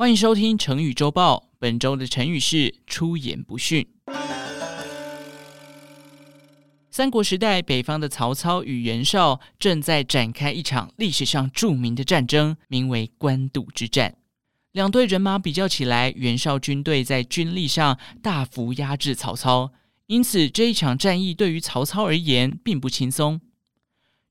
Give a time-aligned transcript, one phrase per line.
[0.00, 1.50] 欢迎收听成语周报。
[1.58, 3.86] 本周的成语是“出言不逊”。
[6.90, 14.16] 三国时代，北方的曹操与袁绍正在展开一场历史上著名的战争，名为官渡之战。
[14.72, 19.70] 两队人马比较起来，袁绍军队在军力上大幅压制曹操，
[20.06, 23.38] 因此这一场战役对于曹操而言并不轻松。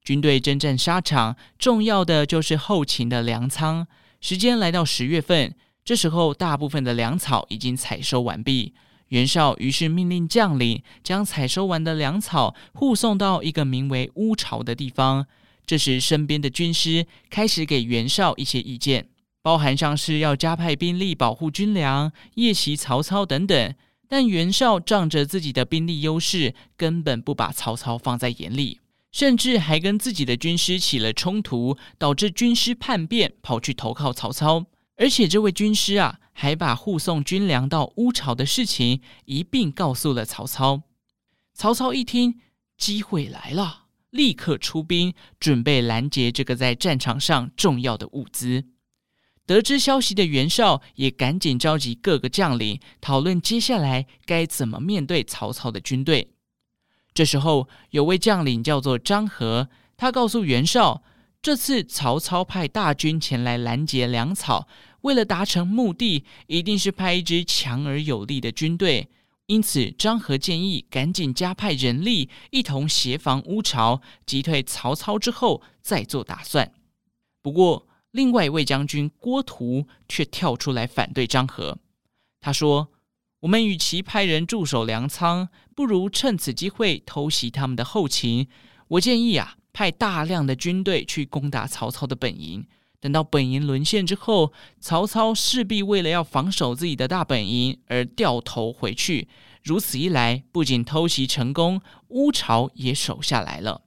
[0.02, 3.86] 军队征战沙场，重要的就是后勤的粮仓。
[4.22, 5.56] 时间来到十月份，
[5.86, 8.74] 这时候大部分的粮草已经采收完毕。
[9.08, 15.26] 袁绍于是命令将领将采收完的粮草护送到一个名为乌巢的地方。
[15.66, 19.08] 这时，身边的军师开始给袁绍一些意见，
[19.42, 23.74] 包含像是要加派兵力保护军粮、夜袭曹操等等。
[24.08, 28.80] 但袁绍仗着自己的兵力优势，根本不把曹操放在眼里。
[29.12, 34.66] 甚至还跟自己的军师起了冲突，导致军师叛变，跑去投靠曹操。
[34.98, 40.82] 而且这位军师啊，还把护送军粮到乌巢的事情一并告诉了曹操。
[41.54, 42.40] 曹操一听，
[42.78, 48.66] 机会来了，立刻出兵，准备拦截这个在战场上重要的物资。
[49.46, 56.34] 得知消息的袁绍也赶紧召集各个将领，讨论接下来该怎么面对曹操的军队。
[57.20, 59.68] 这时候，有位将领叫做张合，
[59.98, 61.04] 他告诉袁绍，
[61.42, 64.70] 这次曹操派大军前来拦截粮草，
[65.02, 69.10] 为了达成目的，一定是派一支强而有力的军队。
[69.48, 76.72] 因此，张合建议赶紧加派人力，一同协防乌巢，击退曹操之后再做打算。
[77.42, 81.80] 不过，另外一位将军郭图却跳出来反对张合，
[82.40, 82.88] 他说。
[83.42, 88.48] 我们与其派人驻守粮仓，不如趁此机会偷袭他们的后勤。
[88.90, 92.68] 我建议啊，派大量的军队去攻打曹操的本营。
[93.00, 99.30] 等到本营沦陷之后，曹操势必为了要防守自己的大本营而掉头回去。
[99.64, 103.84] 如此一来，不仅偷袭成功，乌巢也守下来了。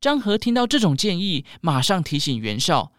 [0.00, 2.92] 张合听到这种建议，马上提醒袁绍。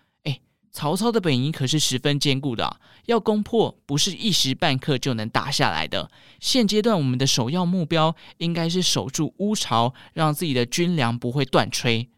[0.78, 6.12] 曹操的本营可是十分坚固的，要攻破不是一时半刻就能打下来的。
[6.40, 12.10] 现阶段我们的首要目标应该是守住乌巢，让自己的军粮不会断炊。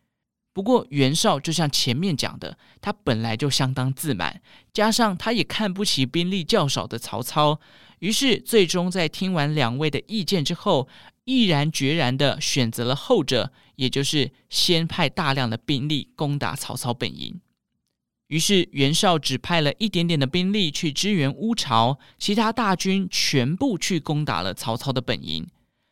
[0.51, 4.41] 不过袁绍就像前面讲的，他本来就相当自满，
[4.73, 7.61] 加上他也看不起兵力较少的曹操，
[7.99, 10.89] 于是最终在听完两位的意见之后，
[11.23, 17.39] 毅然决然地选择了后者，也就是先派大量的兵力攻打曹操本营。
[18.29, 25.47] 于是袁绍只派了一点点的兵力去支援乌巢，其他大军全部去攻打了曹操的本营。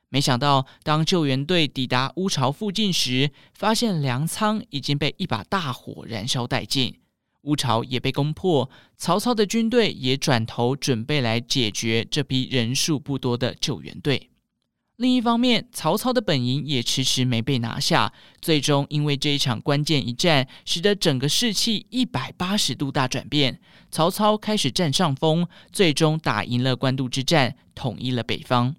[0.09, 6.99] 没想到，当救援队抵达乌巢附近时，发现粮仓已经被一把大火燃烧殆尽，
[7.41, 8.69] 乌巢也被攻破。
[8.95, 14.29] 曹操的军队也转头准备来解决这批人数不多的救援队。
[14.97, 23.59] 另一方面，曹操的本营也迟迟没被拿下，最终因为这一场关键一战，使得整个士气一百八十度大转变。
[23.91, 28.75] 曹操开始占上风，最终打赢了官渡之战，统一了北方。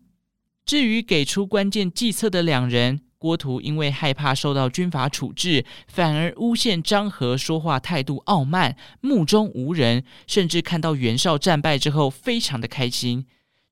[0.67, 13.25] 至于给出关键计策的两人，郭图因为害怕受到军法处置，反而诬陷张合说话态度傲慢、目中无人，甚至看到袁绍战败之后，非常的开心。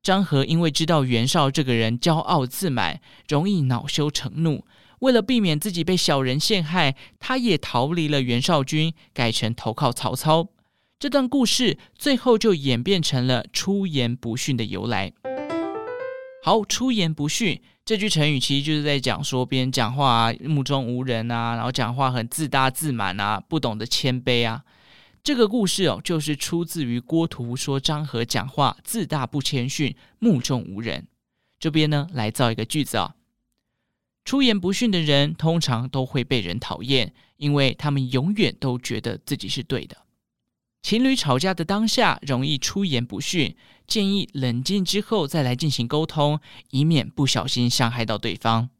[0.06, 4.64] 张合因为知道袁绍这个人骄傲自满，容易恼羞成怒，
[5.00, 10.46] 为了避免自己被小人陷害，他也逃离了袁绍军，改成投靠曹操。
[11.00, 15.12] 这段故事最后就演变成了“出言不逊”的由来。
[16.44, 24.62] 好，“出言不逊”这句成语其实就是在讲说别人讲话，目中无人啊，然后讲话很自大自满啊，不懂得谦卑啊。
[25.26, 31.08] 这个故事哦，就是出自于郭图说张合讲话自大不谦逊、目中无人。
[31.58, 33.16] 这边呢，来造一个句子啊：
[34.24, 39.96] 出言不逊的人通常都会被人讨厌，因为他们永远都觉得自己是对的。
[40.80, 43.56] 情侣吵架的当下容易出言不逊，
[43.88, 46.38] 建议冷静之后再来进行沟通，
[46.70, 48.70] 以免不小心伤害到对方。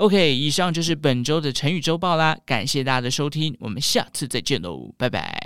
[0.00, 5.38] OK，以上就是本周的成语周报啦，感谢大家的收听，我们下次再见喽，拜拜。